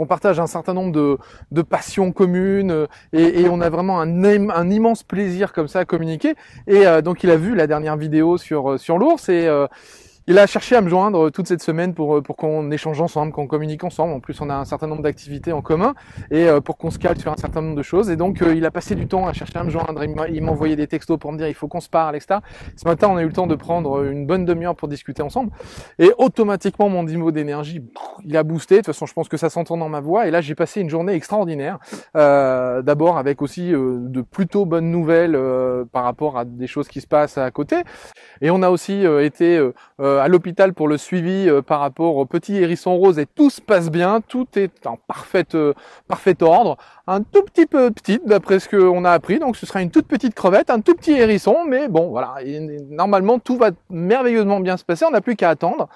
qu'on 0.00 0.06
partage 0.06 0.40
un 0.40 0.46
certain 0.46 0.72
nombre 0.72 0.92
de, 0.92 1.18
de 1.50 1.60
passions 1.60 2.10
communes 2.10 2.70
euh, 2.70 2.86
et, 3.12 3.50
on 3.50 3.60
a 3.60 3.68
vraiment 3.68 4.00
un, 4.00 4.24
un, 4.24 4.70
immense 4.70 5.02
plaisir 5.02 5.52
comme 5.52 5.68
ça 5.68 5.80
à 5.80 5.84
communiquer. 5.84 6.36
Et 6.66 6.86
euh, 6.86 7.02
donc 7.02 7.22
il 7.22 7.30
a 7.30 7.36
vu 7.36 7.54
la 7.54 7.66
dernière 7.66 7.98
vidéo 7.98 8.38
sur 8.38 8.70
euh, 8.70 8.78
sur 8.78 8.96
l'ours 8.96 9.28
et 9.28 9.46
il 10.30 10.38
a 10.38 10.46
cherché 10.46 10.76
à 10.76 10.80
me 10.80 10.88
joindre 10.88 11.30
toute 11.30 11.48
cette 11.48 11.60
semaine 11.60 11.92
pour, 11.92 12.18
euh, 12.18 12.22
pour 12.22 12.36
qu'on 12.36 12.70
échange 12.70 13.00
ensemble, 13.00 13.32
qu'on 13.32 13.48
communique 13.48 13.82
ensemble. 13.82 14.12
En 14.12 14.20
plus, 14.20 14.40
on 14.40 14.48
a 14.48 14.54
un 14.54 14.64
certain 14.64 14.86
nombre 14.86 15.02
d'activités 15.02 15.52
en 15.52 15.60
commun 15.60 15.92
et 16.30 16.46
euh, 16.46 16.60
pour 16.60 16.78
qu'on 16.78 16.92
se 16.92 17.00
calme 17.00 17.16
sur 17.16 17.32
un 17.32 17.36
certain 17.36 17.60
nombre 17.60 17.74
de 17.74 17.82
choses. 17.82 18.10
Et 18.10 18.14
donc, 18.16 18.40
euh, 18.40 18.54
il 18.54 18.64
a 18.64 18.70
passé 18.70 18.94
du 18.94 19.08
temps 19.08 19.26
à 19.26 19.32
chercher 19.32 19.58
à 19.58 19.64
me 19.64 19.70
joindre. 19.70 20.04
Il 20.04 20.44
m'a 20.44 20.52
envoyé 20.52 20.76
des 20.76 20.86
textos 20.86 21.18
pour 21.18 21.32
me 21.32 21.36
dire 21.36 21.48
il 21.48 21.54
faut 21.54 21.66
qu'on 21.66 21.80
se 21.80 21.88
parle, 21.88 22.14
etc. 22.14 22.38
Ce 22.76 22.86
matin, 22.86 23.08
on 23.10 23.16
a 23.16 23.22
eu 23.22 23.26
le 23.26 23.32
temps 23.32 23.48
de 23.48 23.56
prendre 23.56 24.04
une 24.04 24.24
bonne 24.24 24.44
demi-heure 24.44 24.76
pour 24.76 24.86
discuter 24.86 25.20
ensemble. 25.20 25.50
Et 25.98 26.12
automatiquement, 26.16 26.88
mon 26.88 27.02
niveau 27.02 27.32
d'énergie, 27.32 27.82
il 28.24 28.36
a 28.36 28.44
boosté. 28.44 28.76
De 28.76 28.78
toute 28.82 28.86
façon, 28.86 29.06
je 29.06 29.14
pense 29.14 29.28
que 29.28 29.36
ça 29.36 29.50
s'entend 29.50 29.78
dans 29.78 29.88
ma 29.88 29.98
voix. 29.98 30.28
Et 30.28 30.30
là, 30.30 30.40
j'ai 30.40 30.54
passé 30.54 30.80
une 30.80 30.90
journée 30.90 31.14
extraordinaire. 31.14 31.80
Euh, 32.16 32.82
D'abord 32.82 33.18
avec 33.18 33.42
aussi 33.42 33.72
de 33.72 34.20
plutôt 34.22 34.64
bonnes 34.64 34.92
nouvelles 34.92 35.36
par 35.90 36.04
rapport 36.04 36.38
à 36.38 36.44
des 36.44 36.68
choses 36.68 36.86
qui 36.86 37.00
se 37.00 37.08
passent 37.08 37.36
à 37.36 37.50
côté. 37.50 37.82
Et 38.42 38.52
on 38.52 38.62
a 38.62 38.70
aussi 38.70 39.04
été 39.20 39.60
à 40.20 40.28
l'hôpital 40.28 40.74
pour 40.74 40.88
le 40.88 40.98
suivi 40.98 41.48
euh, 41.48 41.62
par 41.62 41.80
rapport 41.80 42.16
au 42.16 42.26
petit 42.26 42.56
hérisson 42.56 42.96
rose 42.96 43.18
et 43.18 43.26
tout 43.26 43.50
se 43.50 43.60
passe 43.60 43.90
bien, 43.90 44.20
tout 44.20 44.46
est 44.56 44.86
en 44.86 44.96
parfait, 44.96 45.46
euh, 45.54 45.74
parfait 46.08 46.40
ordre, 46.42 46.76
un 47.06 47.22
tout 47.22 47.42
petit 47.42 47.66
peu 47.66 47.90
petite 47.90 48.26
d'après 48.26 48.60
ce 48.60 48.68
qu'on 48.68 49.04
a 49.04 49.10
appris, 49.10 49.38
donc 49.38 49.56
ce 49.56 49.66
sera 49.66 49.82
une 49.82 49.90
toute 49.90 50.06
petite 50.06 50.34
crevette, 50.34 50.70
un 50.70 50.80
tout 50.80 50.94
petit 50.94 51.12
hérisson, 51.12 51.64
mais 51.66 51.88
bon 51.88 52.10
voilà, 52.10 52.36
normalement 52.88 53.38
tout 53.38 53.56
va 53.56 53.70
merveilleusement 53.90 54.60
bien 54.60 54.76
se 54.76 54.84
passer, 54.84 55.04
on 55.04 55.10
n'a 55.10 55.20
plus 55.20 55.36
qu'à 55.36 55.50
attendre 55.50 55.88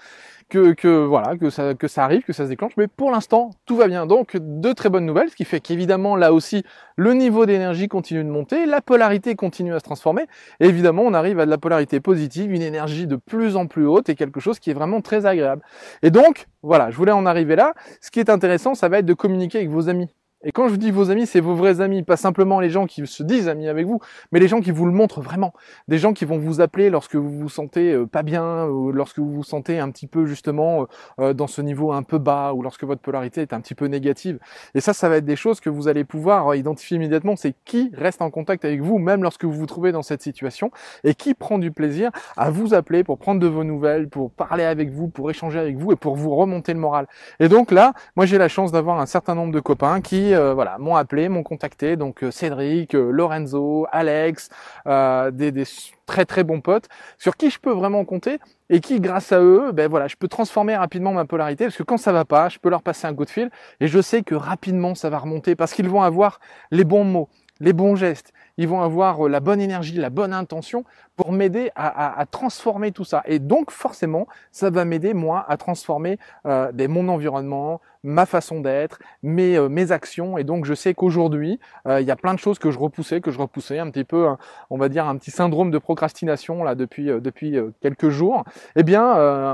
que, 0.49 1.05
voilà, 1.05 1.37
que 1.37 1.51
ça, 1.51 1.75
que 1.75 1.89
ça 1.89 2.05
arrive, 2.05 2.23
que 2.23 2.33
ça 2.33 2.45
se 2.45 2.49
déclenche. 2.49 2.73
Mais 2.77 2.87
pour 2.87 3.11
l'instant, 3.11 3.51
tout 3.67 3.77
va 3.77 3.89
bien. 3.89 4.07
Donc, 4.07 4.37
de 4.37 4.73
très 4.73 4.89
bonnes 4.89 5.07
nouvelles, 5.07 5.31
ce 5.31 5.37
qui 5.37 5.45
fait 5.45 5.61
qu'évidemment, 5.61 6.17
là 6.17 6.33
aussi, 6.33 6.65
le 6.97 7.13
niveau 7.15 7.47
d'énergie 7.47 7.89
continue 7.89 8.25
de 8.25 8.29
monter, 8.29 8.67
la 8.67 8.81
polarité 8.81 9.35
continue 9.35 9.75
à 9.75 9.79
se 9.79 9.85
transformer. 9.85 10.27
Et 10.61 10.67
évidemment, 10.67 11.03
on 11.03 11.15
arrive 11.15 11.41
à 11.41 11.47
de 11.47 11.51
la 11.51 11.59
polarité 11.59 12.01
positive, 12.01 12.53
une 12.53 12.63
énergie 12.63 13.07
de 13.07 13.17
plus 13.17 13.57
en 13.57 13.67
plus 13.67 13.87
haute 13.87 14.09
et 14.09 14.15
quelque 14.15 14.41
chose 14.41 14.59
qui 14.59 14.71
est 14.71 14.75
vraiment 14.75 15.01
très 15.01 15.27
agréable. 15.27 15.63
Et 16.03 16.11
donc, 16.11 16.47
voilà, 16.63 16.91
je 16.91 16.97
voulais 16.97 17.13
en 17.13 17.27
arriver 17.27 17.57
là. 17.57 17.75
Ce 18.01 18.11
qui 18.11 18.21
est 18.21 18.31
intéressant, 18.31 18.75
ça 18.75 18.89
va 18.89 18.99
être 18.99 19.07
de 19.07 19.15
communiquer 19.15 19.59
avec 19.59 19.71
vos 19.71 19.89
amis 19.89 20.09
Et 20.45 20.53
quand 20.53 20.67
je 20.67 20.73
vous 20.73 20.79
dis 20.79 20.91
vos 20.91 21.11
amis, 21.11 21.27
c'est 21.27 21.41
vos 21.41 21.55
vrais 21.55 21.81
amis, 21.81 22.03
pas 22.03 22.19
simplement 22.19 22.61
les 22.61 22.69
gens 22.69 22.87
qui 22.87 23.07
se 23.07 23.23
disent 23.23 23.49
amis 23.49 23.67
avec 23.67 23.87
vous, 23.87 24.01
mais 24.31 24.41
les 24.41 24.49
gens 24.49 24.61
qui 24.61 24.71
vous 24.71 24.85
le 24.85 24.93
montrent 24.93 25.23
vraiment. 25.23 25.55
Des 25.89 25.97
gens 25.97 26.13
qui 26.13 26.27
vont 26.27 26.39
vous 26.39 26.61
appeler 26.61 26.91
lorsque 26.91 27.17
vous 27.17 27.31
vous 27.31 27.49
sentez 27.49 27.93
euh, 27.93 28.07
pas 28.07 28.23
bien, 28.23 28.67
ou 28.67 28.93
lorsque 28.93 29.19
vous 29.19 29.33
vous 29.33 29.43
sentez 29.43 29.79
un 29.79 29.91
petit 29.91 30.07
peu 30.07 30.27
justement 30.27 30.83
euh, 30.83 30.85
euh, 31.21 31.33
dans 31.33 31.47
ce 31.47 31.63
niveau 31.63 31.93
un 31.93 32.03
peu 32.03 32.19
bas, 32.19 32.53
ou 32.53 32.63
lorsque 32.63 32.85
votre 32.85 33.01
polarité 33.01 33.41
est 33.41 33.55
un 33.55 33.61
petit 33.61 33.75
peu 33.75 33.87
négative. 33.87 34.39
Et 34.75 34.81
ça, 34.81 34.93
ça 34.93 35.09
va 35.09 35.17
être 35.17 35.25
des 35.25 35.37
choses 35.37 35.61
que 35.61 35.71
vous 35.71 35.89
allez 35.89 36.05
pouvoir 36.05 36.55
identifier 36.55 36.97
immédiatement. 36.97 37.37
C'est 37.37 37.55
qui 37.65 37.91
reste 37.95 38.21
en 38.21 38.31
contact 38.31 38.67
avec 38.67 38.83
vous, 38.83 38.99
même 38.99 39.23
lorsque 39.23 39.45
vous 39.45 39.53
vous 39.53 39.67
trouvez 39.67 39.93
dans 39.93 40.03
cette 40.03 40.23
situation, 40.23 40.71
et 41.05 41.15
qui 41.15 41.33
prend 41.33 41.59
du 41.59 41.71
plaisir 41.71 42.11
à 42.37 42.51
vous 42.51 42.75
appeler 42.75 43.03
pour 43.03 43.17
prendre 43.19 43.41
de 43.41 43.47
vos 43.47 43.65
nouvelles, 43.65 44.11
pour 44.11 44.31
parler 44.31 44.65
avec 44.65 44.91
vous, 44.91 45.09
pour 45.09 45.31
échanger 45.31 45.59
avec 45.59 45.79
vous 45.79 45.93
et 45.93 45.97
pour 45.97 46.17
vous 46.17 46.35
remonter 46.35 46.75
le 46.75 46.81
moral. 46.81 47.07
Et 47.41 47.49
donc 47.49 47.71
là, 47.71 47.95
moi 48.15 48.27
j'ai 48.27 48.37
la 48.37 48.49
chance 48.49 48.73
d'avoir 48.73 49.01
un 49.01 49.07
certain 49.07 49.35
nombre 49.35 49.53
de 49.53 49.61
copains 49.61 50.03
qui 50.03 50.34
euh, 50.35 50.55
voilà, 50.55 50.79
m'ont 50.79 50.97
appelé, 50.97 51.29
m'ont 51.29 51.43
contacté, 51.43 51.97
donc 51.97 52.23
euh, 52.23 52.31
Cédric, 52.31 52.95
euh, 52.95 53.11
Lorenzo, 53.11 53.87
Alex, 53.93 54.50
des, 55.33 55.64
très 56.07 56.25
très 56.26 56.45
bons 56.45 56.61
potes 56.61 56.88
sur 57.19 57.37
qui 57.37 57.50
je 57.50 57.59
peux 57.59 57.73
vraiment 57.73 58.05
compter 58.05 58.38
et 58.69 58.81
qui 58.81 59.00
grâce 59.00 59.33
à 59.33 59.41
eux 59.41 59.73
ben 59.73 59.91
je 60.07 60.17
peux 60.17 60.29
transformer 60.29 60.76
rapidement 60.76 61.12
ma 61.12 61.25
polarité. 61.25 61.64
Parce 61.64 61.76
que 61.76 61.83
quand 61.83 61.97
ça 61.97 62.12
va 62.12 62.25
pas 62.25 62.49
je 62.50 62.59
peux 62.59 62.69
leur 62.69 62.83
passer 62.83 63.07
un 63.07 63.14
coup 63.14 63.25
de 63.25 63.31
fil 63.31 63.50
et 63.81 63.87
je 63.87 64.00
sais 64.03 64.23
que 64.23 64.35
rapidement 64.35 64.95
ça 64.95 65.09
va 65.09 65.19
remonter 65.19 65.57
parce 65.57 65.73
qu'ils 65.73 65.88
vont 65.88 66.03
avoir 66.03 66.41
les 66.71 66.85
bons 66.85 67.05
mots 67.05 67.29
les 67.61 67.73
bons 67.73 67.95
gestes. 67.95 68.33
Ils 68.57 68.69
vont 68.69 68.83
avoir 68.83 69.29
la 69.29 69.41
bonne 69.41 69.61
énergie 69.61 69.97
la 69.97 70.11
bonne 70.11 70.33
intention 70.33 70.85
pour 71.16 71.33
m'aider 71.33 71.71
à, 71.75 72.18
à, 72.18 72.26
transformer 72.26 72.92
tout 72.92 73.04
ça 73.04 73.23
et 73.26 73.38
donc 73.38 73.71
forcément 73.71 74.26
ça 74.50 74.71
va 74.71 74.85
m'aider 74.85 75.14
moi 75.14 75.44
à 75.49 75.56
transformer 75.56 76.18
euh, 76.47 76.73
ben, 76.73 76.90
mon 76.90 77.09
environnement 77.09 77.80
ma 78.04 78.26
façon 78.26 78.61
d'être, 78.61 79.00
mes, 79.23 79.56
euh, 79.56 79.68
mes 79.68 79.90
actions. 79.90 80.38
Et 80.38 80.44
donc, 80.44 80.66
je 80.66 80.75
sais 80.75 80.94
qu'aujourd'hui, 80.94 81.59
euh, 81.88 82.00
il 82.00 82.06
y 82.06 82.11
a 82.11 82.16
plein 82.16 82.35
de 82.35 82.38
choses 82.38 82.59
que 82.61 82.71
je 82.71 82.78
repoussais, 82.78 83.21
que 83.21 83.33
je 83.33 83.38
repoussais 83.38 83.78
un 83.78 83.90
petit 83.90 84.04
peu, 84.04 84.28
on 84.71 84.76
va 84.76 84.88
dire, 84.88 85.09
un 85.09 85.16
petit 85.16 85.30
syndrome 85.30 85.71
de 85.71 85.78
procrastination 85.78 86.62
là 86.62 86.75
depuis, 86.75 87.11
euh, 87.11 87.18
depuis 87.18 87.56
quelques 87.80 88.11
jours. 88.11 88.44
Eh 88.76 88.83
bien, 88.83 89.02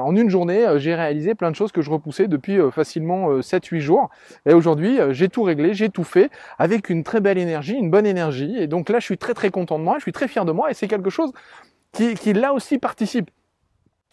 en 0.01 0.17
une 0.17 0.29
journée, 0.29 0.67
j'ai 0.79 0.95
réalisé 0.95 1.37
plein 1.37 1.51
de 1.51 1.57
choses 1.57 1.71
que 1.71 1.81
je 1.81 1.91
repoussais 1.91 2.27
depuis 2.27 2.59
facilement 2.73 3.41
7-8 3.41 3.79
jours. 3.81 4.11
Et 4.47 4.53
aujourd'hui, 4.53 4.99
j'ai 5.11 5.29
tout 5.29 5.45
réglé, 5.45 5.73
j'ai 5.75 5.89
tout 5.89 6.03
fait 6.03 6.31
avec 6.59 6.91
une 6.91 7.05
très 7.05 7.21
belle 7.21 7.39
énergie, 7.39 7.75
une 7.75 7.91
bonne 7.91 8.07
énergie. 8.07 8.57
Et 8.59 8.67
donc 8.67 8.89
là, 8.89 8.99
je 8.99 9.05
suis 9.05 9.19
très 9.19 9.35
très 9.35 9.51
content 9.51 9.79
de 9.79 9.85
moi, 9.85 9.97
je 9.99 10.03
suis 10.03 10.13
très 10.13 10.27
fier 10.27 10.45
de 10.45 10.51
moi 10.51 10.71
et 10.71 10.75
c'est 10.75 10.89
quelque 10.89 11.11
chose 11.11 11.33
qui, 11.93 12.15
qui 12.15 12.33
là 12.33 12.53
aussi 12.53 12.79
participe 12.79 13.31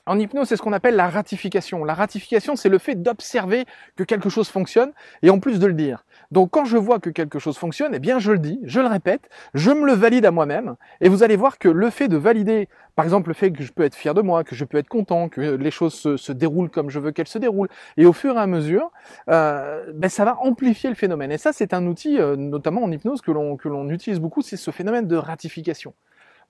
en 0.07 0.17
hypnose, 0.17 0.47
c'est 0.47 0.55
ce 0.55 0.61
qu'on 0.61 0.73
appelle 0.73 0.95
la 0.95 1.09
ratification. 1.09 1.83
La 1.83 1.93
ratification, 1.93 2.55
c'est 2.55 2.69
le 2.69 2.77
fait 2.77 2.95
d'observer 2.95 3.65
que 3.95 4.03
quelque 4.03 4.29
chose 4.29 4.47
fonctionne 4.47 4.91
et 5.21 5.29
en 5.29 5.39
plus 5.39 5.59
de 5.59 5.67
le 5.67 5.73
dire. 5.73 6.05
Donc 6.31 6.51
quand 6.51 6.65
je 6.65 6.77
vois 6.77 6.99
que 6.99 7.09
quelque 7.09 7.39
chose 7.39 7.57
fonctionne, 7.57 7.93
eh 7.93 7.99
bien 7.99 8.17
je 8.19 8.31
le 8.31 8.39
dis, 8.39 8.59
je 8.63 8.79
le 8.79 8.87
répète, 8.87 9.29
je 9.53 9.71
me 9.71 9.85
le 9.85 9.93
valide 9.93 10.25
à 10.25 10.31
moi-même 10.31 10.75
et 11.01 11.09
vous 11.09 11.23
allez 11.23 11.35
voir 11.35 11.59
que 11.59 11.67
le 11.67 11.89
fait 11.89 12.07
de 12.07 12.17
valider, 12.17 12.69
par 12.95 13.05
exemple 13.05 13.29
le 13.29 13.33
fait 13.33 13.51
que 13.51 13.63
je 13.63 13.71
peux 13.71 13.83
être 13.83 13.95
fier 13.95 14.13
de 14.13 14.21
moi, 14.21 14.43
que 14.43 14.55
je 14.55 14.63
peux 14.65 14.77
être 14.77 14.87
content, 14.87 15.29
que 15.29 15.41
les 15.41 15.71
choses 15.71 15.93
se, 15.93 16.31
déroulent 16.31 16.69
comme 16.69 16.89
je 16.89 16.99
veux 16.99 17.11
qu'elles 17.11 17.27
se 17.27 17.37
déroulent, 17.37 17.69
et 17.97 18.05
au 18.05 18.13
fur 18.13 18.35
et 18.35 18.39
à 18.39 18.47
mesure, 18.47 18.91
euh, 19.29 19.91
ben, 19.93 20.09
ça 20.09 20.23
va 20.25 20.37
amplifier 20.39 20.89
le 20.89 20.95
phénomène. 20.95 21.31
Et 21.31 21.37
ça, 21.37 21.51
c'est 21.53 21.73
un 21.73 21.85
outil, 21.85 22.19
euh, 22.19 22.35
notamment 22.35 22.83
en 22.83 22.91
hypnose, 22.91 23.21
que 23.21 23.31
l'on 23.31 23.57
que 23.57 23.67
l'on 23.67 23.89
utilise 23.89 24.19
beaucoup, 24.19 24.41
c'est 24.41 24.57
ce 24.57 24.71
phénomène 24.71 25.07
de 25.07 25.15
ratification. 25.15 25.93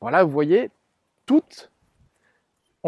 Voilà, 0.01 0.23
vous 0.23 0.31
voyez, 0.31 0.69
toutes 1.27 1.69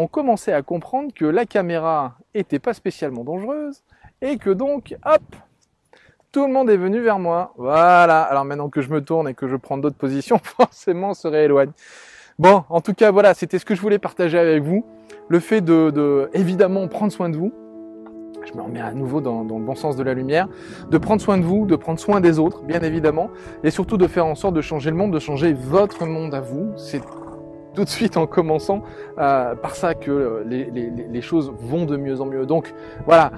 on 0.00 0.06
commençait 0.06 0.54
à 0.54 0.62
comprendre 0.62 1.12
que 1.12 1.26
la 1.26 1.44
caméra 1.44 2.16
était 2.32 2.58
pas 2.58 2.72
spécialement 2.72 3.22
dangereuse 3.22 3.82
et 4.22 4.38
que 4.38 4.48
donc, 4.48 4.96
hop, 5.04 5.22
tout 6.32 6.46
le 6.46 6.52
monde 6.52 6.70
est 6.70 6.76
venu 6.76 7.00
vers 7.00 7.18
moi. 7.18 7.52
Voilà. 7.58 8.22
Alors 8.22 8.46
maintenant 8.46 8.70
que 8.70 8.80
je 8.80 8.88
me 8.88 9.02
tourne 9.02 9.28
et 9.28 9.34
que 9.34 9.46
je 9.46 9.56
prends 9.56 9.76
d'autres 9.76 9.96
positions, 9.96 10.38
forcément, 10.42 11.10
on 11.10 11.14
se 11.14 11.28
rééloigne. 11.28 11.72
Bon, 12.38 12.64
en 12.70 12.80
tout 12.80 12.94
cas, 12.94 13.10
voilà, 13.10 13.34
c'était 13.34 13.58
ce 13.58 13.66
que 13.66 13.74
je 13.74 13.80
voulais 13.82 13.98
partager 13.98 14.38
avec 14.38 14.62
vous. 14.62 14.86
Le 15.28 15.38
fait 15.38 15.60
de, 15.60 16.30
évidemment, 16.32 16.88
prendre 16.88 17.12
soin 17.12 17.28
de 17.28 17.36
vous. 17.36 17.52
Je 18.50 18.56
me 18.56 18.62
remets 18.62 18.80
à 18.80 18.92
nouveau 18.94 19.20
dans, 19.20 19.44
dans, 19.44 19.58
le 19.58 19.64
bon 19.64 19.74
sens 19.74 19.96
de 19.96 20.02
la 20.02 20.14
lumière. 20.14 20.48
De 20.90 20.96
prendre 20.96 21.20
soin 21.20 21.36
de 21.36 21.42
vous, 21.42 21.66
de 21.66 21.76
prendre 21.76 22.00
soin 22.00 22.22
des 22.22 22.38
autres, 22.38 22.62
bien 22.62 22.80
évidemment. 22.80 23.28
Et 23.64 23.70
surtout 23.70 23.98
de 23.98 24.06
faire 24.06 24.24
en 24.24 24.34
sorte 24.34 24.54
de 24.54 24.62
changer 24.62 24.90
le 24.90 24.96
monde, 24.96 25.12
de 25.12 25.18
changer 25.18 25.52
votre 25.52 26.06
monde 26.06 26.34
à 26.34 26.40
vous. 26.40 26.72
C'est 26.78 27.02
tout 27.74 27.84
de 27.84 27.88
suite 27.88 28.16
en 28.16 28.26
commençant 28.26 28.82
euh, 29.18 29.54
par 29.54 29.76
ça 29.76 29.94
que 29.94 30.42
les, 30.46 30.70
les, 30.70 30.90
les, 30.90 31.20
choses 31.22 31.52
vont 31.58 31.84
de 31.86 31.96
mieux 31.96 32.20
en 32.20 32.26
mieux. 32.26 32.46
Donc 32.46 32.72
voilà, 33.06 33.32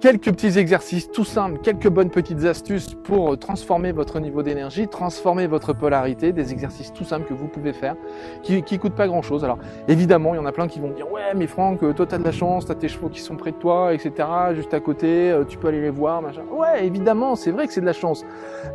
quelques 0.00 0.32
petits 0.32 0.58
exercices 0.58 1.10
tout 1.10 1.24
simples, 1.24 1.60
quelques 1.60 1.88
bonnes 1.88 2.10
petites 2.10 2.44
astuces 2.44 2.94
pour 2.94 3.38
transformer 3.38 3.92
votre 3.92 4.18
niveau 4.18 4.42
d'énergie, 4.42 4.88
transformer 4.88 5.46
votre 5.46 5.72
polarité, 5.72 6.32
des 6.32 6.52
exercices 6.52 6.92
tout 6.92 7.04
simples 7.04 7.26
que 7.28 7.34
vous 7.34 7.48
pouvez 7.48 7.72
faire, 7.72 7.96
qui, 8.42 8.62
qui 8.62 8.78
coûtent 8.78 8.94
pas 8.94 9.06
grand 9.06 9.22
chose. 9.22 9.44
Alors 9.44 9.58
évidemment, 9.88 10.34
il 10.34 10.38
y 10.38 10.40
en 10.40 10.46
a 10.46 10.52
plein 10.52 10.68
qui 10.68 10.80
vont 10.80 10.90
dire 10.90 11.10
ouais 11.12 11.34
mais 11.36 11.46
Franck, 11.46 11.80
toi 11.94 12.06
t'as 12.06 12.18
de 12.18 12.24
la 12.24 12.32
chance, 12.32 12.66
t'as 12.66 12.74
tes 12.74 12.88
chevaux 12.88 13.08
qui 13.08 13.20
sont 13.20 13.36
près 13.36 13.52
de 13.52 13.56
toi, 13.56 13.92
etc. 13.92 14.26
Juste 14.54 14.74
à 14.74 14.80
côté, 14.80 15.30
euh, 15.30 15.44
tu 15.44 15.58
peux 15.58 15.68
aller 15.68 15.82
les 15.82 15.90
voir, 15.90 16.22
machin. 16.22 16.42
Ouais, 16.50 16.86
évidemment, 16.86 17.36
c'est 17.36 17.50
vrai 17.50 17.66
que 17.66 17.72
c'est 17.72 17.80
de 17.80 17.86
la 17.86 17.92
chance. 17.92 18.24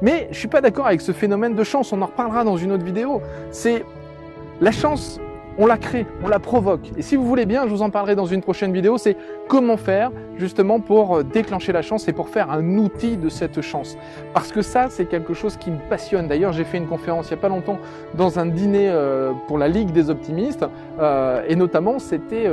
Mais 0.02 0.28
je 0.32 0.38
suis 0.38 0.48
pas 0.48 0.62
d'accord 0.62 0.88
avec 0.88 1.02
ce 1.02 1.12
phénomène 1.12 1.56
de 1.56 1.64
chance, 1.64 1.92
on 1.92 2.02
en 2.02 2.06
reparlera 2.06 2.44
dans 2.44 2.58
une 2.58 2.72
autre 2.72 2.86
vidéo. 2.86 3.22
C'est 3.52 3.84
la 4.62 4.72
chance, 4.72 5.20
on 5.58 5.66
la 5.66 5.78
crée, 5.78 6.06
on 6.24 6.28
la 6.28 6.40
provoque. 6.40 6.92
Et 6.98 7.02
si 7.02 7.16
vous 7.16 7.26
voulez 7.26 7.46
bien, 7.46 7.64
je 7.66 7.70
vous 7.70 7.82
en 7.82 7.90
parlerai 7.90 8.16
dans 8.16 8.26
une 8.26 8.42
prochaine 8.42 8.74
vidéo, 8.74 8.98
c'est 8.98 9.16
comment 9.48 9.78
faire 9.78 10.12
justement 10.38 10.80
pour 10.80 11.18
euh, 11.18 11.24
déclencher 11.24 11.72
la 11.72 11.82
chance 11.82 12.08
et 12.08 12.14
pour 12.14 12.30
faire 12.30 12.52
un 12.52 12.78
outil 12.78 13.16
de 13.16 13.30
cette 13.30 13.62
chance. 13.62 13.98
Parce 14.34 14.52
que 14.52 14.62
ça, 14.62 14.88
c'est 14.90 15.06
quelque 15.06 15.34
chose 15.34 15.56
qui 15.56 15.72
me 15.72 15.78
passionne. 15.90 16.28
D'ailleurs, 16.28 16.52
j'ai 16.52 16.66
fait 16.66 16.78
une 16.78 16.88
conférence 16.88 17.30
il 17.30 17.34
n'y 17.34 17.40
a 17.40 17.42
pas 17.42 17.50
longtemps 17.50 17.80
dans 18.16 18.40
un 18.40 18.46
dîner 18.46 18.90
euh, 18.90 19.32
pour 19.48 19.58
la 19.58 19.68
Ligue 19.68 19.92
des 19.92 20.10
optimistes, 20.10 20.66
euh, 21.00 21.44
et 21.48 21.56
notamment, 21.56 22.00
c'était 22.00 22.50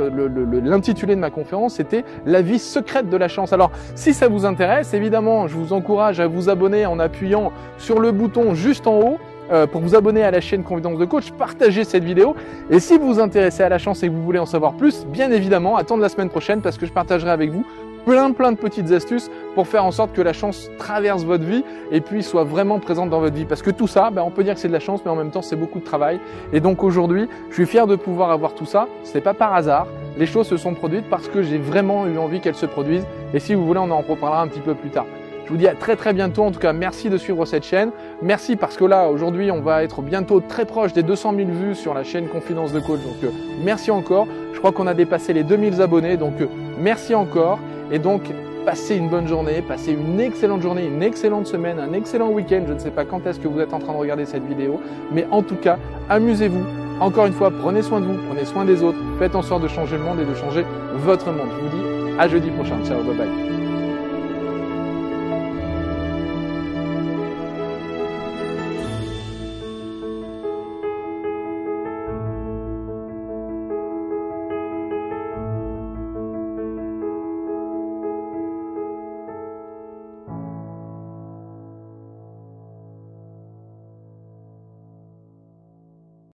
l'intitulé 0.63 1.15
de 1.15 1.19
ma 1.21 1.29
conférence, 1.29 1.75
c'était 1.75 2.05
La 2.25 2.41
vie 2.41 2.59
secrète 2.59 3.09
de 3.09 3.17
la 3.17 3.27
chance. 3.27 3.53
Alors, 3.53 3.71
si 3.95 4.13
ça 4.13 4.27
vous 4.27 4.45
intéresse, 4.45 4.93
évidemment, 4.93 5.47
je 5.47 5.55
vous 5.55 5.73
encourage 5.73 6.19
à 6.19 6.27
vous 6.27 6.49
abonner 6.49 6.85
en 6.85 6.99
appuyant 6.99 7.51
sur 7.77 7.99
le 7.99 8.11
bouton 8.11 8.53
juste 8.53 8.87
en 8.87 8.99
haut 8.99 9.17
euh, 9.51 9.67
pour 9.67 9.81
vous 9.81 9.95
abonner 9.95 10.23
à 10.23 10.31
la 10.31 10.41
chaîne 10.41 10.63
Confidence 10.63 10.97
de 10.97 11.05
Coach, 11.05 11.31
partagez 11.31 11.83
cette 11.83 12.03
vidéo. 12.03 12.35
Et 12.69 12.79
si 12.79 12.97
vous 12.97 13.13
vous 13.13 13.19
intéressez 13.19 13.63
à 13.63 13.69
la 13.69 13.77
chance 13.77 14.03
et 14.03 14.07
que 14.07 14.13
vous 14.13 14.23
voulez 14.23 14.39
en 14.39 14.45
savoir 14.45 14.73
plus, 14.73 15.05
bien 15.05 15.31
évidemment, 15.31 15.75
attendez 15.75 16.01
la 16.01 16.09
semaine 16.09 16.29
prochaine 16.29 16.61
parce 16.61 16.77
que 16.77 16.85
je 16.85 16.93
partagerai 16.93 17.31
avec 17.31 17.51
vous 17.51 17.65
plein 18.05 18.31
plein 18.31 18.51
de 18.51 18.57
petites 18.57 18.91
astuces 18.91 19.29
pour 19.55 19.67
faire 19.67 19.85
en 19.85 19.91
sorte 19.91 20.13
que 20.13 20.21
la 20.21 20.33
chance 20.33 20.69
traverse 20.77 21.23
votre 21.23 21.43
vie 21.43 21.63
et 21.91 22.01
puis 22.01 22.23
soit 22.23 22.43
vraiment 22.43 22.79
présente 22.79 23.09
dans 23.09 23.19
votre 23.19 23.35
vie. 23.35 23.45
Parce 23.45 23.61
que 23.61 23.71
tout 23.71 23.87
ça, 23.87 24.09
ben, 24.09 24.23
on 24.23 24.31
peut 24.31 24.43
dire 24.43 24.55
que 24.55 24.59
c'est 24.59 24.67
de 24.67 24.73
la 24.73 24.79
chance, 24.79 25.01
mais 25.05 25.11
en 25.11 25.15
même 25.15 25.31
temps 25.31 25.41
c'est 25.41 25.55
beaucoup 25.55 25.79
de 25.79 25.85
travail. 25.85 26.19
Et 26.51 26.59
donc 26.59 26.83
aujourd'hui, 26.83 27.27
je 27.49 27.55
suis 27.55 27.65
fier 27.65 27.87
de 27.87 27.95
pouvoir 27.95 28.31
avoir 28.31 28.53
tout 28.55 28.65
ça. 28.65 28.87
Ce 29.03 29.13
n'est 29.13 29.21
pas 29.21 29.33
par 29.33 29.53
hasard. 29.53 29.87
Les 30.17 30.25
choses 30.25 30.47
se 30.47 30.57
sont 30.57 30.73
produites 30.73 31.09
parce 31.09 31.27
que 31.27 31.41
j'ai 31.41 31.57
vraiment 31.57 32.05
eu 32.07 32.17
envie 32.17 32.39
qu'elles 32.39 32.55
se 32.55 32.65
produisent. 32.65 33.07
Et 33.33 33.39
si 33.39 33.53
vous 33.53 33.65
voulez, 33.65 33.79
on 33.79 33.89
en 33.91 34.01
reparlera 34.01 34.41
un 34.41 34.47
petit 34.47 34.61
peu 34.61 34.75
plus 34.75 34.89
tard. 34.89 35.05
Je 35.45 35.49
vous 35.49 35.57
dis 35.57 35.67
à 35.67 35.75
très 35.75 35.95
très 35.95 36.13
bientôt. 36.13 36.43
En 36.43 36.51
tout 36.51 36.59
cas, 36.59 36.73
merci 36.73 37.09
de 37.09 37.17
suivre 37.17 37.45
cette 37.45 37.63
chaîne. 37.63 37.91
Merci 38.21 38.55
parce 38.55 38.77
que 38.77 38.85
là, 38.85 39.09
aujourd'hui, 39.09 39.51
on 39.51 39.61
va 39.61 39.83
être 39.83 40.01
bientôt 40.01 40.39
très 40.39 40.65
proche 40.65 40.93
des 40.93 41.03
200 41.03 41.33
000 41.35 41.49
vues 41.49 41.75
sur 41.75 41.93
la 41.93 42.03
chaîne 42.03 42.27
Confidence 42.27 42.71
de 42.71 42.79
Coach. 42.79 43.01
Donc, 43.01 43.23
euh, 43.23 43.29
merci 43.63 43.91
encore. 43.91 44.27
Je 44.53 44.59
crois 44.59 44.71
qu'on 44.71 44.87
a 44.87 44.93
dépassé 44.93 45.33
les 45.33 45.43
2000 45.43 45.81
abonnés. 45.81 46.17
Donc, 46.17 46.39
euh, 46.39 46.47
merci 46.79 47.13
encore. 47.13 47.59
Et 47.91 47.99
donc, 47.99 48.21
passez 48.65 48.95
une 48.95 49.09
bonne 49.09 49.27
journée, 49.27 49.61
passez 49.61 49.91
une 49.91 50.19
excellente 50.19 50.61
journée, 50.61 50.85
une 50.85 51.03
excellente 51.03 51.47
semaine, 51.47 51.79
un 51.79 51.93
excellent 51.93 52.29
week-end. 52.29 52.63
Je 52.67 52.73
ne 52.73 52.79
sais 52.79 52.91
pas 52.91 53.03
quand 53.03 53.25
est-ce 53.27 53.39
que 53.39 53.47
vous 53.47 53.59
êtes 53.59 53.73
en 53.73 53.79
train 53.79 53.93
de 53.93 53.97
regarder 53.97 54.25
cette 54.25 54.45
vidéo. 54.47 54.79
Mais 55.11 55.27
en 55.31 55.41
tout 55.41 55.57
cas, 55.57 55.77
amusez-vous. 56.09 56.63
Encore 56.99 57.25
une 57.25 57.33
fois, 57.33 57.51
prenez 57.51 57.81
soin 57.81 57.99
de 57.99 58.05
vous, 58.05 58.17
prenez 58.29 58.45
soin 58.45 58.63
des 58.63 58.81
autres. 58.81 58.99
Faites 59.19 59.35
en 59.35 59.41
sorte 59.41 59.63
de 59.63 59.67
changer 59.67 59.97
le 59.97 60.03
monde 60.03 60.19
et 60.19 60.25
de 60.25 60.35
changer 60.35 60.65
votre 60.95 61.31
monde. 61.31 61.49
Je 61.57 61.63
vous 61.63 61.77
dis 61.77 62.17
à 62.17 62.27
jeudi 62.27 62.49
prochain. 62.51 62.75
Ciao, 62.85 63.03
bye 63.03 63.15
bye. 63.15 63.82